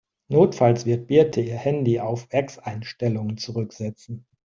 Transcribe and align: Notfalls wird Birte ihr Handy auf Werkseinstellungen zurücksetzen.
Notfalls 0.29 0.87
wird 0.87 1.05
Birte 1.05 1.41
ihr 1.41 1.57
Handy 1.57 1.99
auf 1.99 2.25
Werkseinstellungen 2.31 3.37
zurücksetzen. 3.37 4.25